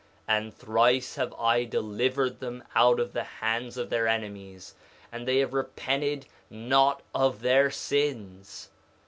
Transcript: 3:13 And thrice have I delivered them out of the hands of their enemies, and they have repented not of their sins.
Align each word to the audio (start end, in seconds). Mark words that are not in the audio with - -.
3:13 0.27 0.37
And 0.39 0.57
thrice 0.57 1.15
have 1.17 1.33
I 1.35 1.63
delivered 1.63 2.39
them 2.39 2.63
out 2.73 2.99
of 2.99 3.13
the 3.13 3.21
hands 3.23 3.77
of 3.77 3.91
their 3.91 4.07
enemies, 4.07 4.73
and 5.11 5.27
they 5.27 5.37
have 5.37 5.53
repented 5.53 6.25
not 6.49 7.03
of 7.13 7.41
their 7.41 7.69
sins. 7.69 8.69